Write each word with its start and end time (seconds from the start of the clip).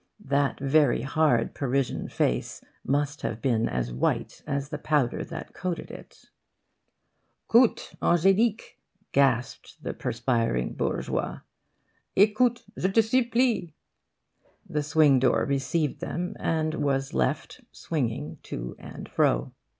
That 0.25 0.59
very 0.59 1.03
hard 1.03 1.53
Parisian 1.53 2.09
face 2.09 2.65
must 2.83 3.21
have 3.21 3.39
been 3.39 3.69
as 3.69 3.93
white 3.93 4.41
as 4.47 4.69
the 4.69 4.79
powder 4.79 5.23
that 5.25 5.53
coated 5.53 5.91
it. 5.91 6.31
'Coute, 7.47 7.93
Ange'lique,' 8.01 8.79
gasped 9.11 9.77
the 9.83 9.93
perspiring 9.93 10.73
bourgeois, 10.73 11.41
'écoute, 12.17 12.63
je 12.75 12.87
te 12.91 13.01
supplie' 13.03 13.75
The 14.71 14.81
swing 14.81 15.19
door 15.19 15.45
received 15.45 15.99
them 15.99 16.35
and 16.39 16.73
was 16.73 17.13
left 17.13 17.61
swinging 17.71 18.39
to 18.41 18.75
and 18.79 19.07
fro. 19.07 19.51